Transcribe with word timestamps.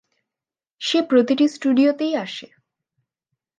সে 0.81 0.99
প্রতিটি 1.01 1.45
স্টুডিওতেই 1.47 2.13
আসে। 2.15 2.47